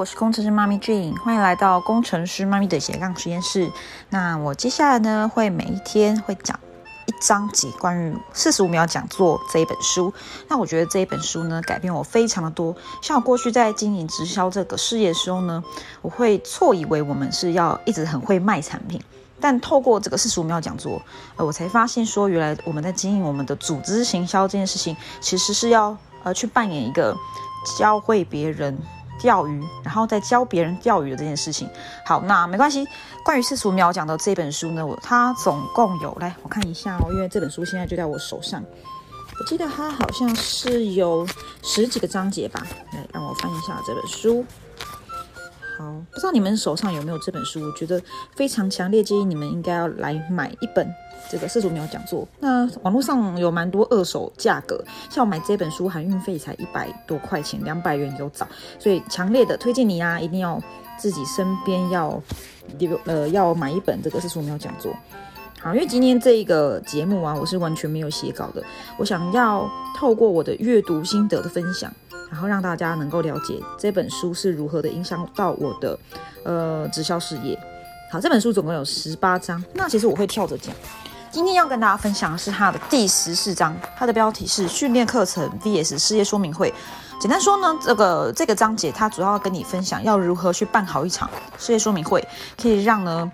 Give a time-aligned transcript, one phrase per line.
[0.00, 3.70] 我是工程师妈咪 Jane，欢迎来到工程师妈咪的斜杠实验室。
[4.08, 6.58] 那我接下来呢，会每一天会讲
[7.04, 10.10] 一章节关于四十五秒讲座这一本书。
[10.48, 12.74] 那我觉得这一本书呢，改变我非常的多。
[13.02, 15.62] 像我过去在经营直销这个事业的时候呢，
[16.00, 18.98] 我会错以为我们是要一直很会卖产品，
[19.38, 21.02] 但透过这个四十五秒讲座，
[21.36, 27.14] 呃，我才发现说，原来我们在经营我们的组织行销这件事情，其实是要呃去扮演一个
[27.78, 28.78] 教会别人。
[29.20, 31.68] 钓鱼，然后再教别人钓鱼的这件事情。
[32.04, 32.86] 好，那没关系。
[33.24, 38.62] 关于四十五秒讲的这本书呢，我它总共有来我看一下哦，因为这本书现在就在我手上。
[39.38, 41.26] 我记得它好像是有
[41.62, 42.66] 十几个章节吧。
[42.92, 44.44] 来，让我翻一下这本书。
[45.80, 47.62] 好，不知道你们手上有没有这本书？
[47.62, 47.98] 我觉得
[48.36, 50.86] 非常强烈建议你们应该要来买一本。
[51.30, 58.46] 这个四十五秒讲座，那网络上有蛮多二手价格，像我买这本书含运费才一百多块钱，两百元有找，
[58.78, 60.60] 所以强烈的推荐你啊，一定要
[60.98, 62.20] 自己身边要
[62.78, 64.92] 留呃要买一本这个四十五秒讲座。
[65.60, 68.62] 好，因为今天这一个节目啊，我是完全没有写稿的，
[68.98, 71.92] 我想要透过我的阅读心得的分享，
[72.30, 75.98] 然后让大家能够了解这本书是如何的影响到我的
[76.44, 77.58] 呃直销事业。
[78.10, 80.74] 好，这本书总共有十八章，那其实我会跳着讲。
[81.30, 86.74] 今天要跟大家分享的是它的第十四章，它的标题是训练课程 VS 事业说明会。
[87.20, 92.26] 简单说呢，这个这个章节它主要跟你分享要如何去办好一场事业说明会，
[92.60, 93.30] 可以让呢，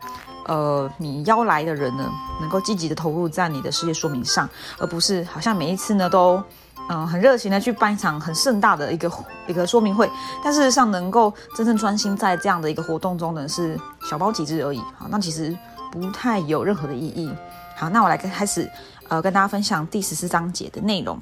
[0.46, 2.10] 呃，你邀来的人呢
[2.40, 4.46] 能够积极的投入在你的事业说明上，
[4.78, 6.42] 而不是好像每一次呢都
[6.88, 9.10] 嗯很热情的去办一场很盛大的一个
[9.48, 10.10] 一个说明会，
[10.42, 14.78] 但事实上能够真正专心在这样的一个活动中呢是小包几只而已。
[14.96, 15.56] 好，那其实
[15.90, 17.28] 不太有任何的意义。
[17.76, 18.70] 好，那我来开始，
[19.08, 21.18] 呃，跟大家分享第十四章节的内容。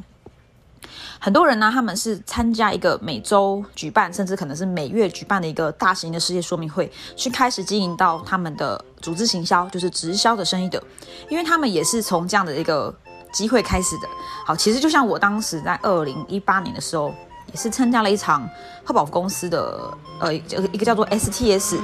[1.18, 10.82] 很多人呢，他们是参加一个每周举办，甚至可能是每月举办的一个大型的事业说明会，去开始经营到他们的组织行销，就是直销的生意的。
[11.30, 12.94] 因为他们也是从这样的一个
[13.34, 14.08] 机会开始的。
[14.46, 17.12] 好，其实就像我当时在二零一八年的时候，
[17.52, 18.48] 也是参加了一场
[18.82, 21.78] 赫宝公司的，呃，一个叫做 STS。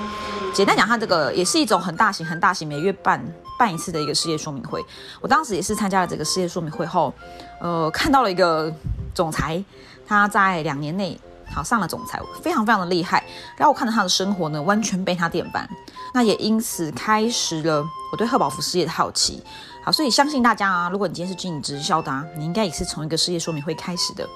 [0.55, 3.23] 简单讲，它这个也是一种很大型、很大型，每月办。
[3.61, 4.83] 办一次的一个事业说明会，
[5.21, 7.13] 我当时也是参加了这个事业说明会后，
[7.61, 8.73] 呃，看到了一个
[9.15, 9.63] 总裁，
[10.07, 11.21] 他在两年内
[11.55, 13.23] 好上了总裁，非常非常的厉害。
[13.59, 15.69] 然后我看到他的生活呢，完全被他点翻，
[16.15, 19.43] 那也因此开始了我对贺宝福事业的好奇。
[19.83, 24.29] 好，所以相信大家啊，如果你今天是经营直销的，你应该也是从一个事业说明会开始的。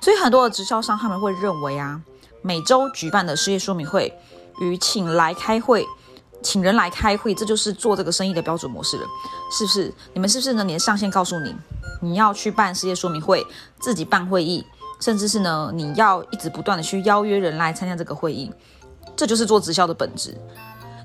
[0.00, 2.00] 所以很多的直销商他们会认为啊，
[2.42, 4.12] 每周举办的事业说明会
[4.60, 5.86] 与请来开会。
[6.42, 9.06] 请人来开会，这就是做这个生意的标准模式了，
[9.52, 9.92] 是不是？
[10.14, 10.64] 你们是不是呢？
[10.64, 11.54] 你的上线告诉你，
[12.00, 13.46] 你要去办事业说明会，
[13.78, 14.64] 自己办会议，
[15.00, 18.50] 甚至是呢，你要一直不断的去邀约人来参加这个会议，
[19.14, 20.34] 这就是做直销的本质。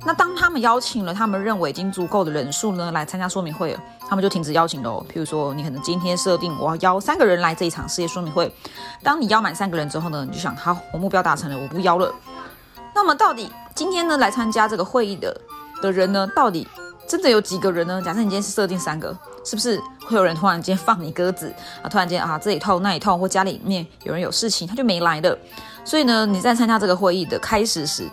[0.05, 5.03] 那当他们邀请了他们认为已经足够的人数呢，来参加说明会了，他们就停止邀请喽。
[5.11, 8.53] 譬如说，你可能今天设定我要邀三个人来这一场事业说明会，
[9.01, 12.13] 当你邀满三个人之后呢，你就想，好，我目标达成了，我不邀了。
[12.93, 13.51] 那么到底？
[13.73, 15.35] 今天呢，来参加这个会议的
[15.81, 16.65] 的人呢，到底
[17.07, 18.01] 真的有几个人呢？
[18.01, 21.51] 假设你今天是设定三个，是不是会有人突然间放你鸽子
[21.81, 21.89] 啊？
[21.89, 25.37] 突然间啊，这里痛那里痛，或家里面有人有事情，他就没来了。
[25.83, 28.09] 所以呢，你在参加这个会议的开始时，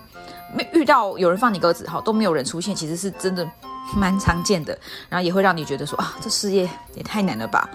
[0.54, 3.48] 没遇到有人放你鸽子，哈都没有人出现，其实是真的
[3.96, 4.78] 蛮常见的。
[5.08, 7.68] 然后也会让你觉得说啊，这事业也太难了吧？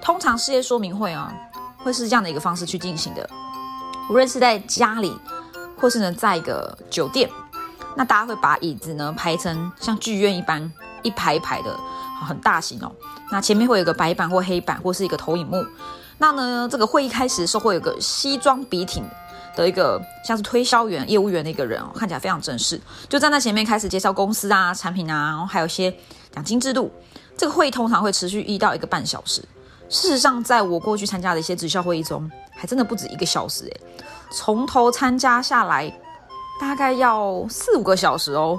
[0.00, 1.32] 通常事业说明会啊，
[1.78, 3.28] 会是这样的一个方式去进行的，
[4.10, 5.16] 无论是在家里。
[5.80, 7.30] 或是呢，在一个酒店，
[7.94, 10.60] 那大家会把椅子呢排成像剧院一般
[11.04, 11.78] 一排一排的，
[12.26, 12.90] 很大型哦。
[13.30, 15.64] 那前面会有个白板或黑板，或是一个投影幕。
[16.18, 19.04] 那呢，这个会议开始的时候，会有个西装笔挺
[19.62, 25.94] 的一个像是推销员、业务员的一个人哦，看起来非常正式，就站在前面开始介绍公司啊、产品啊，然后还有一些
[26.30, 26.90] 奖金制度。
[27.36, 29.42] 这个会议通常会持续一到一个半小时。
[29.88, 33.80] 事实上，在我过去参加的一些直销会议中，还真的不止一个小时诶。
[34.30, 35.90] 从头参加下来，
[36.60, 38.58] 大概要四五个小时哦。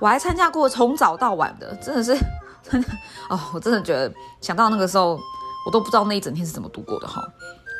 [0.00, 2.16] 我还参加过从早到晚的，真的是
[2.62, 2.88] 真的
[3.30, 3.38] 哦。
[3.52, 5.20] 我真的觉得想到那个时候，
[5.64, 7.22] 我都不知道那一整天是怎么度过的哈。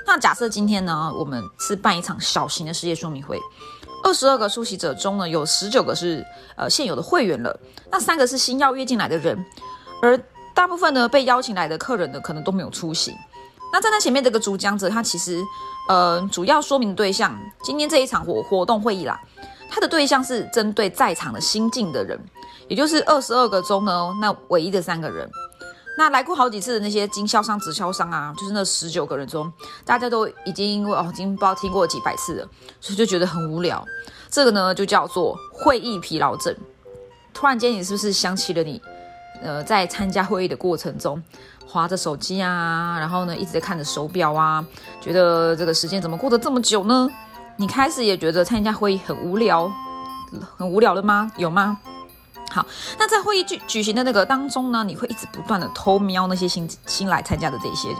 [0.06, 3.40] 那假设今天呢，我们是办一场小型的世界说明会，
[4.02, 6.24] 二十二个出席者中呢，有十九个是
[6.56, 7.58] 呃现有的会员了，
[7.90, 9.44] 那三个是新邀约进来的人，
[10.02, 10.18] 而
[10.54, 13.14] 大部分呢被邀请来的客人呢，可能都没有出席。
[13.72, 15.42] 那站在前面这个主讲者，他其实。
[15.86, 19.20] 呃，主要说明对象，今天这一场活活动会议啦，
[19.68, 22.18] 他的对象是针对在场的新进的人，
[22.68, 25.30] 也就是二十二个中呢，那唯一的三个人。
[25.96, 29.50] 那来过好几次的那些经销商、直销商啊，就是那十九个人中，
[29.84, 32.48] 大家都已经哦，已经不知道听过几百次了，
[32.80, 33.84] 所以就觉得很无聊。
[34.28, 36.54] 这个呢，就叫做会议疲劳症。
[37.32, 38.82] 突然间，你是不是想起了你，
[39.42, 41.22] 呃，在参加会议的过程中，
[41.66, 44.64] 划着手机啊，然后呢，一直在看着手表啊，
[45.00, 47.08] 觉得这个时间怎么过得这么久呢？
[47.56, 49.70] 你开始也觉得参加会议很无聊，
[50.56, 51.30] 很无聊了吗？
[51.36, 51.78] 有吗？
[52.54, 52.64] 好，
[52.96, 57.98] 那在会议举举行的那个当中呢，你会一直不断的偷瞄那些新新来参加的这些人，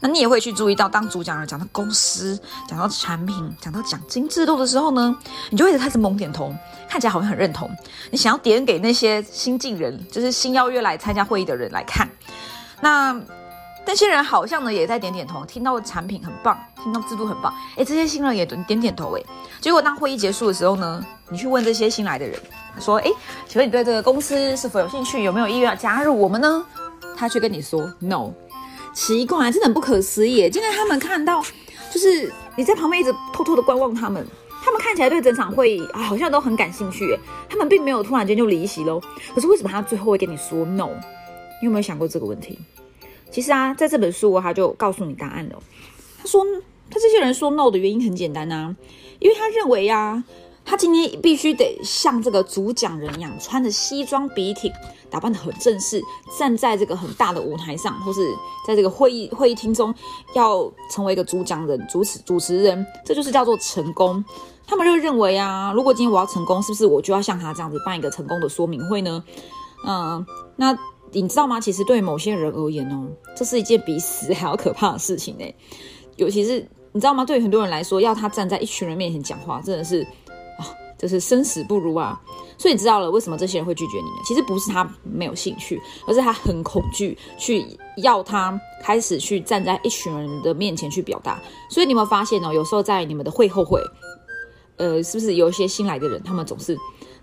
[0.00, 2.38] 那你也会去注意到，当主讲人讲到公司、
[2.68, 5.16] 讲到产品、讲到奖金制度的时候呢，
[5.48, 6.54] 你就会开始猛点头，
[6.86, 7.70] 看起来好像很认同。
[8.10, 12.06] 你想要点给那些新进人，就是新邀约来参加会议的人来看，
[12.82, 13.18] 那。
[13.86, 19.22] 那些人好像呢也在点点头，听到产品很棒，听到制度很棒，哎，这些新人也点点头，哎，
[19.60, 22.38] 结果当会议结束的时候呢，你去问这些新来的人，
[22.80, 23.10] 说，哎，
[23.46, 26.66] 请问你对这个公司是否有兴趣，有没有意愿要加入我们呢？
[27.16, 28.32] 他却跟你说 no，
[28.92, 30.50] 奇怪，真的很不可思议。
[30.50, 31.40] 今天他们看到，
[31.90, 34.26] 就是你在旁边一直偷偷的观望他们，
[34.64, 37.16] 他们看起来对整场会议啊好像都很感兴趣，
[37.48, 39.00] 他们并没有突然间就离席喽。
[39.32, 40.88] 可是为什么他最后会跟你说 no？
[41.62, 42.58] 你有没有想过这个问题？
[43.36, 45.62] 其实啊，在这本书他就告诉你答案了。
[46.18, 46.42] 他说，
[46.90, 48.74] 他这些人说 no 的原因很简单啊，
[49.18, 50.24] 因为他认为呀，
[50.64, 54.72] 他今天必须得像这个主讲人一样，穿着西装笔挺，
[55.10, 56.00] 打扮的很正式，
[56.38, 58.26] 站在这个很大的舞台上，或是
[58.66, 59.94] 在这个会议会议厅中，
[60.34, 64.24] 要成为一个主讲人、主持主持人，这就是叫做成功。
[64.66, 69.22] 他们就认为啊，如果今天我要成功，是不是我就要像他这样子办一个成功的说明会呢？
[69.86, 70.24] 嗯，
[70.56, 70.74] 那。
[71.22, 71.58] 你知道吗？
[71.58, 75.44] 其实对某些人而言哦，这是一件比死还要可怕的事情呢。
[76.16, 76.60] 尤其是
[76.92, 77.24] 你知道吗？
[77.24, 80.02] 对于很多人来说，要他站在一群人面前讲话，真的是
[80.58, 80.68] 啊，
[80.98, 82.20] 就是生死不如啊。
[82.58, 84.22] 所以你知道了为什么这些人会拒绝你呢？
[84.26, 87.66] 其实不是他没有兴趣，而是他很恐惧去
[87.98, 91.40] 要他开始去站在一群人的面前去表达。
[91.70, 92.52] 所以你有没有发现哦？
[92.52, 93.80] 有时候在你们的会后会，
[94.76, 96.76] 呃，是不是有一些新来的人，他们总是。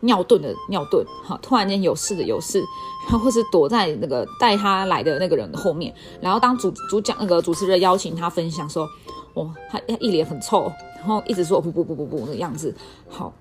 [0.03, 2.59] 尿遁的尿遁，哈，突然间有事的有事，
[3.07, 8.85] 然后 或是躲在那个带他来的那个人的后面，然后当主主讲那个主持人邀请他分享说，
[9.33, 12.75] 哦，他一脸很臭，然后一直说不不不不不的样子。
[13.09, 13.33] 好，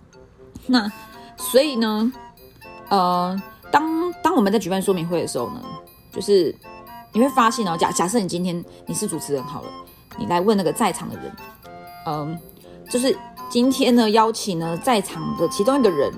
[0.66, 0.88] 那
[1.36, 2.12] 所以呢，
[2.90, 3.36] 呃，
[3.72, 5.60] 当当我们在举办说明会的时候呢，
[6.12, 6.54] 就是
[7.12, 9.68] 你会发现哦，假假设你今天你是主持人好了，
[10.16, 11.32] 你来问那个在场的人，
[12.06, 12.38] 嗯，
[12.88, 13.18] 就是
[13.50, 16.12] 今天呢邀请呢在场的其中一个人。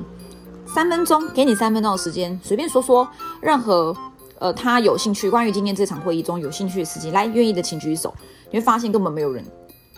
[0.74, 3.08] 三分钟，给你三分钟的时间，随便说说
[3.40, 3.96] 任何
[4.40, 8.12] 呃他有兴趣关于今天这场会议中有兴趣的事情，来愿意的请举手。
[8.50, 9.44] 你会发现根本没有人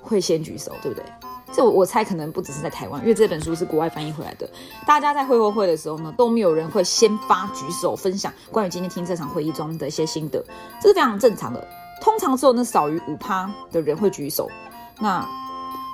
[0.02, 1.02] 会先举手，对不对？
[1.50, 4.46] 这我我猜可能不只是在台湾，因为这本书是国外翻译回来的。
[4.86, 10.44] 大家在会后会的时候呢，都没有人会先发举手分享关于今天听这场会议中的一些心得，
[10.78, 11.66] 这是非常正常的。
[12.02, 14.50] 通常只有那少于五趴的人会举手。
[15.00, 15.26] 那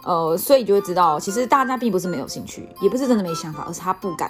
[0.04, 4.28] 呃，所以就会知道，其实大家并不是没有兴趣，也不是真的没想法，而是他不敢。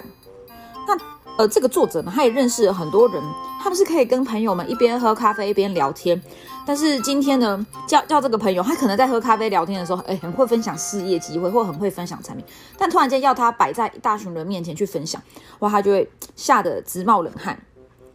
[0.87, 0.97] 那
[1.35, 3.23] 呃，这个作者呢，他也认识很多人，
[3.59, 6.21] 他们是可以跟朋友们一边喝咖啡一边聊天。
[6.65, 12.45] 但是今天呢，叫叫这个朋友，他可能在喝咖啡聊天的时候，哎，很会分享事业机会，或很会分享产品。
[12.77, 15.19] 但突然间要他摆在一大群人面前去分享，
[15.59, 17.59] 哇，他就会吓得直冒冷汗。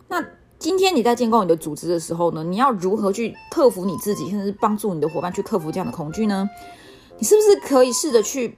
[0.06, 0.24] 那
[0.60, 6.48] 今天你在建构你的组织的时候呢，你要如何去克服你自己，甚至帮助你的伙伴去克服这样的恐惧呢？
[7.18, 8.56] 你是不是可以试着去？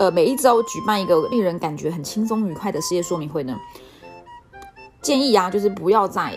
[0.00, 3.54] 呃，每一周举办一个令人感觉很轻松愉快的事业说明会呢？
[5.02, 6.34] 建议啊，就是不要在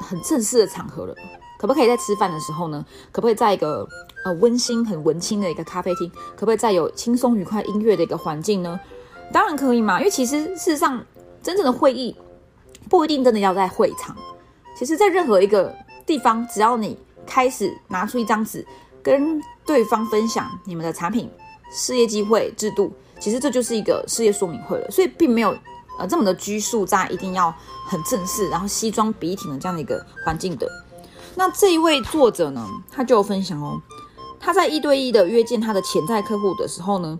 [0.00, 1.14] 很正式的场合了，
[1.56, 2.84] 可不可以在吃饭的时候呢？
[3.12, 3.86] 可不可以在一个
[4.24, 6.10] 呃温馨、很文青的一个咖啡厅？
[6.34, 8.80] 可不可以在有轻松愉快音乐的一个环境呢？
[9.32, 11.00] 当然可以嘛，因为其实事实上，
[11.40, 12.16] 真正的会议
[12.90, 14.16] 不一定真的要在会场，
[14.76, 15.72] 其实在任何一个
[16.04, 18.66] 地方，只要你开始拿出一张纸，
[19.04, 21.30] 跟对方分享你们的产品、
[21.70, 22.92] 事业机会、制度。
[23.24, 25.56] 其实这就是一个事业说明会了，所以并没有
[25.98, 27.50] 呃这么的拘束在一定要
[27.88, 30.70] 很正式，然后西装笔挺的这样的一个环境的。
[31.34, 32.62] 那这一位作者呢，
[32.92, 33.80] 他就分享哦，
[34.38, 37.18] 他在一对一的约见他的潜在客户的时候呢，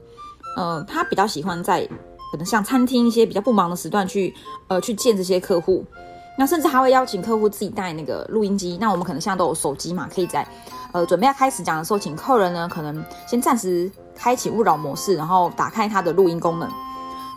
[0.58, 1.88] 呃，他比较喜欢在
[2.30, 4.34] 可能像餐厅一些比较不忙的时段去
[4.68, 5.82] 呃去见这些客户。
[6.36, 8.76] 那甚至还会邀请客户自己带那个录音机。
[8.78, 10.46] 那我们可能现在都有手机嘛，可以在
[10.92, 13.90] 呃准备要开始讲的时候，请客人呢可能先暂时。
[14.24, 16.66] 开启勿扰模式，然后打开它的录音功能，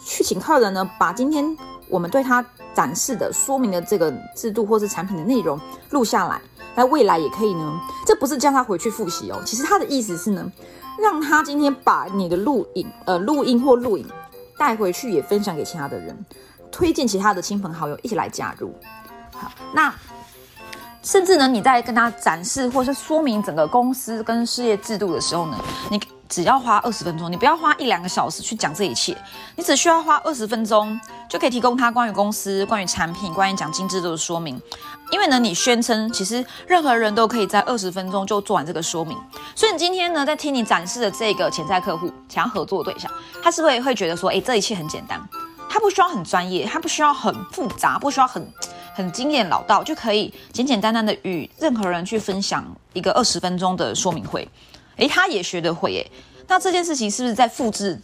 [0.05, 1.45] 去请客人呢把今天
[1.89, 2.41] 我们对他
[2.73, 6.39] 展示的、说明的这个制度或是产品的内容录下来，
[6.75, 7.77] 那未来也可以呢。
[8.05, 10.49] 这不是叫他回去复习哦，其实他的意思是呢，
[10.97, 14.07] 让他今天把你的录影、呃录音或录影
[14.57, 16.25] 带回去，也分享给其他的人，
[16.71, 18.73] 推荐其他的亲朋好友一起来加入。
[19.33, 19.93] 好，那。
[21.03, 25.57] 甚至呢，你在跟他展示或是说明整个公司跟事业制度的时候呢，
[25.89, 25.97] 你
[26.29, 29.17] 只要花二十分钟，你不要花一两个小时去讲这一切，
[29.55, 34.61] 你只需要花二十分钟就可以提供他关于公司、关于产品、关于奖金制度的说明。
[35.11, 39.17] 因为呢，你宣称其实任何人都可以在二十分钟就做完这个说明，
[39.55, 43.09] 所以你今天呢，在听你展示的这个潜在客户想要合作的对象，
[43.41, 45.21] 他是不是会觉得说，哎，这一切很简单，
[45.69, 48.45] 他不需要很专业，他不需要很复杂，不需要很。
[48.93, 54.49] 很经验老道，就可以简简单单的与任何人去分享一个二十分钟的说明会。
[54.97, 56.11] 诶，他也学得会诶。
[56.47, 57.99] 那这件事情是不是在复制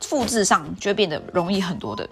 [0.00, 2.08] 复制上就会变得容易很多的？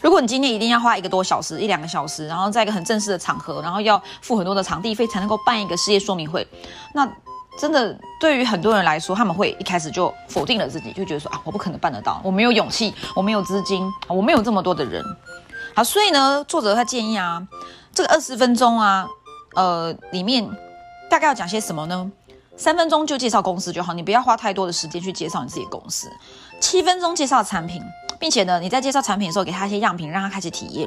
[0.00, 6.46] 如果你今天一定要花一个多小时、一两个小时，然后在一个很正式的场合，然后要付很多的场地费才能够办一个事业说明会，
[6.94, 7.06] 那
[7.58, 15.04] 真的对于很多人来说，他们会一开始就否定了自己，就觉得说啊，我不可能办得到，我没有勇气，我没有资金，我没有这么多的人。
[15.74, 17.46] 好，所以呢，作者他建议啊。
[17.92, 19.06] 这个二十分钟啊，
[19.54, 20.48] 呃，里面
[21.10, 22.10] 大概要讲些什么呢？
[22.60, 26.12] 三分钟就介绍公司就好，你不要花太多的时间去介绍你自己公司。
[26.60, 27.82] 七分钟介绍产品，
[28.18, 30.86] 并且呢，你在介绍产品的时候给他一些样品，让他开始体验。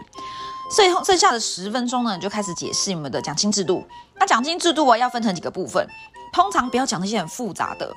[0.76, 3.84] 最后剩下的十分钟呢，你就开始解释你们的奖金制度。
[4.20, 5.84] 那奖金制度啊，要分成几个部分，
[6.32, 7.92] 通常不要讲那些很复杂的。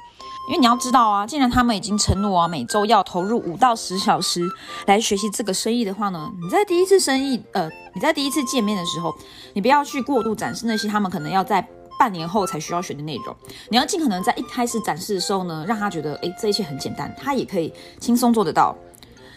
[0.48, 4.40] 因为你要知道啊，既然他们已经承诺啊，每周要投入五到十小时
[4.86, 9.14] 来学习这个生意的话呢，你在第一次生意，呃，你在第一次见面的时候，
[9.52, 13.36] 你不要去过度展示那些他们可能要在半年后才需要学的内容。
[13.68, 18.76] 你要尽可能在一开始展示的时候呢，让他觉得，诶，这一切很简单，他也可以轻松做得到。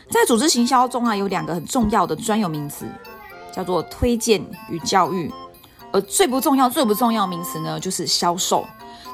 [0.10, 2.86] 在组织行销中啊，有两个很重要的专有名词，
[3.52, 5.32] 叫做推荐与教育，
[5.92, 8.66] 而最不重要、最不重要名词呢，就是销售。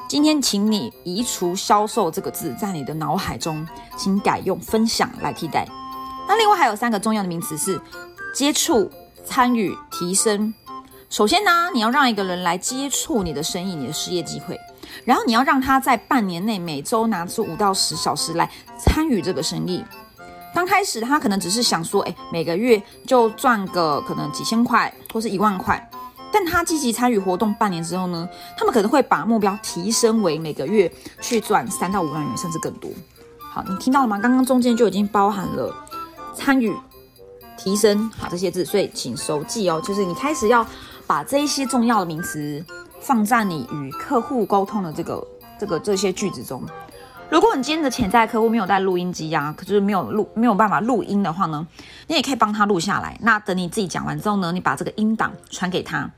[0.08, 5.66] 今天，请你移除“销售”这个字，在你的脑海中，请改用“分享”来替代。
[6.28, 7.80] 那另外还有三个重要的名词是：
[8.32, 8.90] 接触、
[9.24, 10.54] 参与、提升。
[11.08, 14.58] 首先呢，你要让一个人来接触你的生意、你的事业机会，
[15.04, 19.84] 然后你要让他在半年内每周拿出五到十小时来参与这个生意。
[20.54, 25.90] 刚开始他可能只是想说，哎，每个月就赚个可能几千块或是一万块。
[26.32, 32.90] 但他积极参与活动半年之后呢，他们可能会把目标提升为每个月去赚三到五万元，甚至更多。
[33.38, 34.18] 好，你听到了吗？
[34.18, 35.72] 刚刚中间就已经包含了
[36.34, 36.74] 参与、
[37.56, 39.80] 提升好这些字，所以请熟记哦。
[39.82, 40.66] 就是你开始要
[41.06, 42.64] 把这一些重要的名词
[43.00, 45.26] 放在你与客户沟通的这个、
[45.58, 46.62] 这个这些句子中。
[47.28, 51.66] 如果你今天的潜在客户没有带录音机呀，可是没有录没有办法录音的话呢，
[52.06, 53.18] 你也可以帮他录下来。
[53.20, 56.08] 那等你自己讲完之后呢，你把这个音档传给他。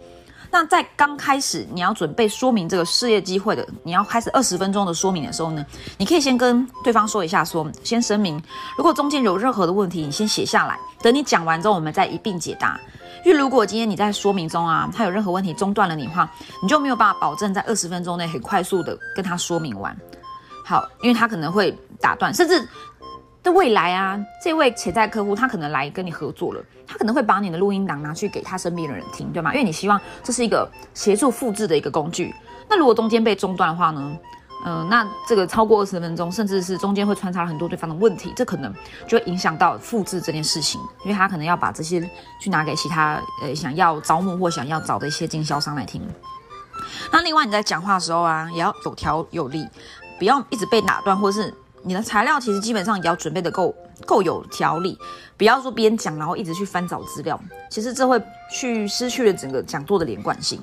[0.51, 5.65] 那在刚开始你要准备说明这个事业机会的，你要开始二十分钟的说明的时候呢，
[5.99, 8.43] 你可以先跟对方说一下，说先声明，
[8.77, 12.79] 如果中间有任何的问题，你先写下来，等你讲完之后，我们再一并解答。
[13.25, 16.31] 因为如果今天你在说明中啊，他有任何问题中断了你的话，
[16.63, 19.97] 你就没有办法保证在二十分钟内很快速的跟他说明完。
[20.65, 22.67] 好，因为他可能会打断，甚至
[23.43, 29.53] 的未来啊，这位潜在客户他可能来跟你合作了，他可能会把你的录音档拿去给他身边的人听，对吗？
[29.53, 32.35] 因为你希望这是一个协助复制的一个工具。
[32.69, 34.17] 那如果中间被中断的话呢？
[34.65, 38.75] 嗯，那这个超过二十分钟，甚至是中间会穿插很多对方的问题，这可能
[39.07, 42.01] 就会影响到复制这件事情，因为他可能要把这些
[42.41, 46.03] 去拿给其他呃想要招募或想要找的一些经销商来听。
[47.13, 49.69] 那另外你在讲话的时候啊，也要有条有理。
[50.19, 54.99] 不要一直被打断，或是你的材料其实基本上也要准备的够够有条理，
[55.37, 57.39] 不要说边讲然后一直去翻找资料，
[57.71, 58.21] 其实这会
[58.51, 60.61] 去失去了整个讲座的连贯性。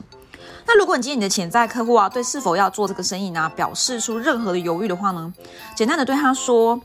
[0.68, 5.34] 那如果你今天你的潜在客户啊，对是否要做这个生意呢，表示出任何的犹豫的话呢，
[5.76, 6.80] 简单的对他说，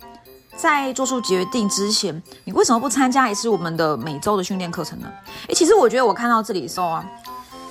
[0.56, 5.10] 在做出决定之前，你为什么不参加一次我们的每周的训练课程呢？
[5.49, 7.04] 诶，其实我觉得我看到这里的时候啊，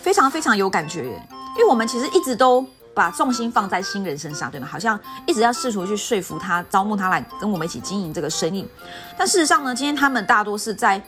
[0.02, 1.04] 非常非常有感觉，
[1.58, 2.66] 因为我们其实一直都。
[2.94, 4.68] 把重心放在新人身上，对吗？
[4.70, 8.68] 好像一直要试图去说服他，招募他来跟我们一起经营这个生意。
[9.18, 11.02] 但事实上呢，今天他们大多是在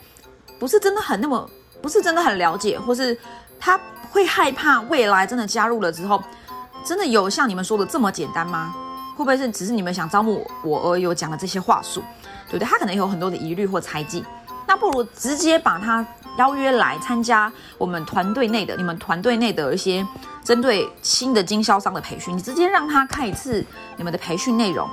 [0.58, 1.48] 不是真的很那么，
[1.82, 3.18] 不是真的很了解，或是
[3.58, 3.78] 他
[4.10, 6.22] 会害怕未来真的加入了之后，
[6.84, 8.74] 真的有像你们说的这么简单吗？
[9.12, 12.02] 会不会是只是你们想招募我而有讲的这些话术，
[12.46, 12.66] 对不对？
[12.66, 14.24] 他可能有很多的疑虑或猜忌，
[14.72, 16.04] 那不如直接把他。
[16.38, 20.02] 邀约来参加我们团队内的你们团队内的一些
[20.42, 23.62] 针对新的经销商的培训，你直接让他看一次
[23.98, 24.88] 你们的培训内容。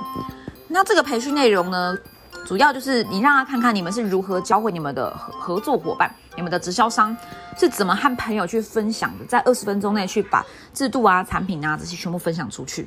[0.68, 1.96] 那这个培训内容呢，
[2.44, 7.16] 主要就是你让他看看你们是如何教会你们的合合作伙伴、你们的直销商
[7.56, 10.44] 是怎么和朋友去分享的，在二十分钟内去把
[10.74, 12.86] 制度啊、产品啊这些全部分享出去。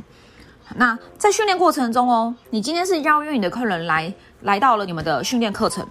[0.75, 5.83] 那在训练过程中哦，你今天是邀约你的客人来来到了你们的训练课程。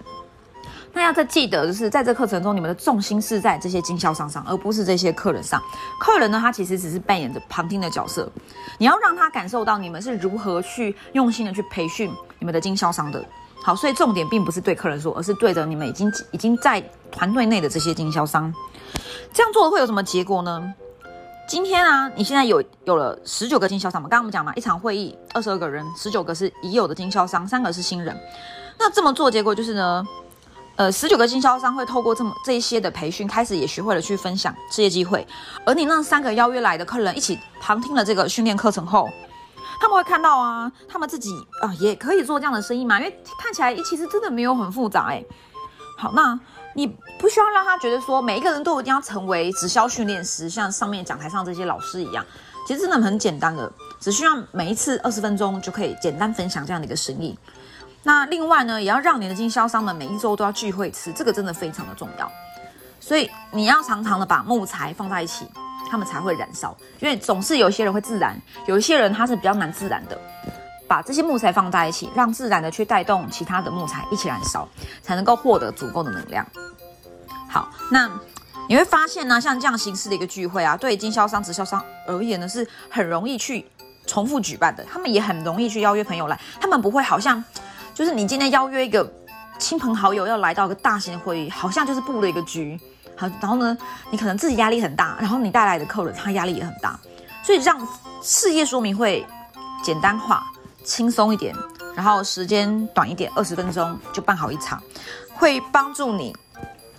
[0.93, 5.61] 那要再记得，就是在这课程中，你们的重心是在这些经销商上，而不是这些客人上。
[5.99, 8.31] 客人呢，他其实只是扮演着旁听的角色，
[8.77, 13.25] 你要让他感受到你们是如何去用心的去培训你们的经销商的。
[13.63, 16.79] 好，所以重点并不是对客人说，而是对着你们已经已经在
[17.11, 18.53] 团队内的这些经销商。
[19.33, 20.73] 这样做会有什么结果呢？
[21.47, 24.07] 今天啊，你现在有有了十九个经销商嘛？
[24.07, 28.15] 刚刚我们讲嘛，一场会议二十二个人，十九个是已有的经销商，三个是新人。
[28.77, 30.05] 那这么做结果就是呢，
[30.75, 35.25] 呃，十九个经销商会透过这么这一些的培训，开始也学会了去分享事业机会。
[35.65, 39.09] 而你让三个邀约来的客人一起旁听了这个训练课程后，
[39.79, 41.29] 他们会看到啊，他们自己
[41.61, 42.99] 啊也可以做这样的生意嘛？
[42.99, 45.23] 因为看起来其实真的没有很复杂哎。
[45.97, 46.39] 好，那。
[46.75, 46.87] 你
[47.19, 52.25] 不需要让他觉得说每一个人都一定要成为直销训练师，像上面讲台上这些老师一样，
[52.67, 57.37] 其实真的很简单的，只需要每一次二十分钟就可以简单分享这样的一个生意。
[58.03, 62.31] 那另外呢，也要让你的经销商们每一周都要聚会吃，这个真的非常的重要。
[62.99, 65.45] 所以你要常常的把木材放在一起，
[65.89, 70.19] 他们才会燃烧，因为总是有些人会自燃，有一些人他是比较难自燃的。
[70.85, 74.67] 把这些木材放在一起，让自然的去带动其他的木材一起燃烧，
[75.01, 76.45] 才能够获得足够的能量。
[77.49, 78.07] 好，那
[78.69, 83.65] 你会发现呢，像这样形式的一个聚会啊，对经销商、直销商而言呢，是很容易去
[84.05, 84.83] 重复举办的。
[84.83, 87.43] 他们也很容易去邀约朋友来，他们不会好像
[87.93, 89.07] 就是你今天邀约一个
[89.59, 92.79] 亲朋好友要来到一个大型的会议，好像就是布了一个局。
[93.15, 93.77] 好，然后呢，
[94.09, 96.99] 你可能自己压力很大，然后你带来的客人他压力也很大，
[97.43, 97.77] 所以让
[98.21, 99.25] 事业说明会
[99.83, 100.43] 简单化。
[100.85, 101.55] 轻松一点，
[101.95, 104.83] 然后时间短一点，二十分钟就办好一场，
[105.33, 106.35] 会帮助你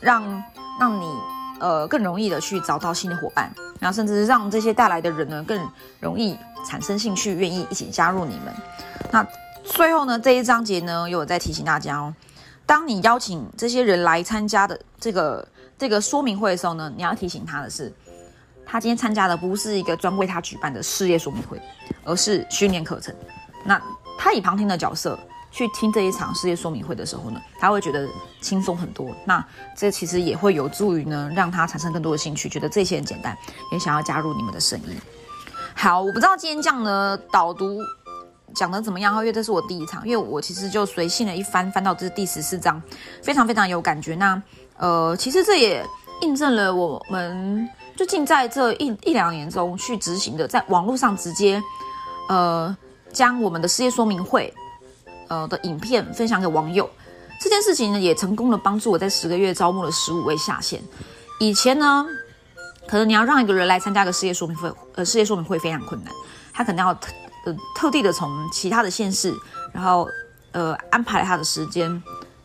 [0.00, 0.42] 让
[0.80, 1.06] 让你
[1.60, 5.68] 呃更容易的去找到新的伙伴，然后甚至让这些带来的人呢更
[6.00, 6.34] 容易
[6.66, 8.54] 产生兴趣，愿意一起加入你们。
[9.10, 9.22] 那
[9.64, 12.14] 最后呢这一章节呢，有在提醒大家哦，
[12.66, 17.92] 当你邀请这些人来参加的这个这个说明会的时候呢，你要提醒他的是，
[18.64, 21.60] 他今天参加的不是一个专为他举办的事业说明会，
[22.04, 23.14] 而是训练课程。
[23.64, 23.80] 那
[24.18, 25.18] 他以旁听的角色
[25.50, 28.06] 去听这一场事业说明会的时候呢，他会觉得
[28.40, 29.10] 轻松很多。
[29.24, 33.36] 那这其实也会有助于呢，让他产生更多的兴趣，觉得这些很简单，
[33.72, 34.96] 也想要加入你们的生意。
[35.74, 37.80] 好，我不知道今天这样的导读
[38.54, 42.80] 讲的怎么样，因为这是我第一场，因为我其实就随性的一翻，翻到这是第十四章，
[43.22, 44.14] 非常非常有感觉。
[44.14, 44.40] 那
[44.78, 45.84] 呃，其实这也
[46.22, 51.62] 印证了我们最近在这一一两年中去执行的，在网络上直接
[52.28, 52.76] 呃。
[53.12, 54.52] 将我们的事业说明会，
[55.28, 56.90] 呃的影片分享给网友，
[57.40, 60.82] 这件事情呢也成功的帮助我在十个月招募了十五位下线。
[61.38, 62.04] 以前呢，
[62.88, 66.12] 可能你要让一个人来参加个事业说明会，呃，事业说明会非常困难，
[66.52, 66.92] 他可能要
[67.44, 69.34] 呃特地的从其他的县市，
[69.72, 70.08] 然后
[70.52, 72.02] 呃安排他的时间，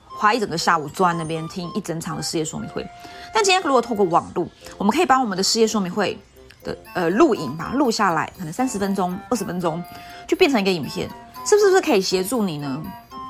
[0.07, 2.85] 花一整个下午坐在那边听一整场的事业说明会。
[3.33, 6.19] 但今天如果透过网络，我们可以把我们的事业说明会
[6.63, 9.83] 的呃录影把它录下来，可能三十分钟、二十分钟。
[10.27, 11.09] 就变成一个影片，
[11.43, 12.83] 是不是可以协助你呢？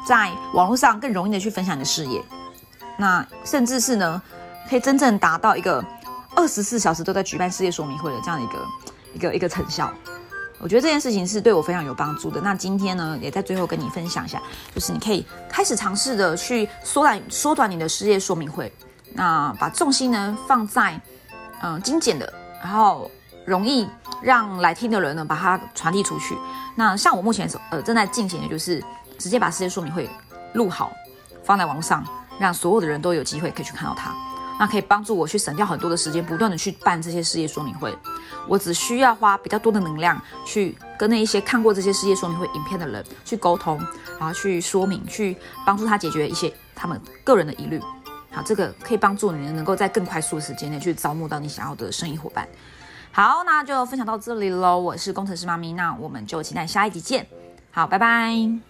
[0.05, 2.21] 在网络上更容易的去分享你的事业，
[2.97, 4.21] 那甚至是呢，
[4.69, 5.81] 可以真正达到一个
[6.35, 8.65] 二十四小时都在举办事业说明会的这样一个
[9.13, 9.89] 一个一个成效。
[10.61, 12.41] 我觉得这件事情是对我非常有帮助的。
[12.41, 14.41] 那今天呢，也在最后跟你分享一下，
[14.75, 18.71] 就是你可以开始尝试的去缩短缩短你的事业说明会，
[19.13, 20.99] 那把重心呢放在
[21.61, 23.09] 嗯精简的，然后
[23.45, 23.87] 容易
[24.21, 26.37] 让来听的人呢把它传递出去。
[26.75, 28.83] 那像我目前呃正在进行的就是
[29.17, 30.09] 直接把事业说明会
[30.53, 30.91] 录好，
[31.43, 32.05] 放在网上，
[32.37, 34.13] 让所有的人都有机会可以去看到它。
[34.59, 37.97] 那可以帮助我去省掉很多的时间，不断的去办这些事业说明会。
[38.47, 43.79] 我只需要花比较多的能量去跟那一些看过这些事业说明会影片的人去沟通，
[44.19, 47.79] 然后去说明，去帮助他解决一些他们个人的疑虑。
[48.31, 52.47] 好，这个可以帮助你能够在更快速的时间内去招募到你想要的生意伙伴。
[53.11, 54.77] 好，那就分享到这里喽。
[54.77, 57.25] 我是工程师妈咪，那我们就期待下一集见。
[57.71, 58.68] 好，拜拜。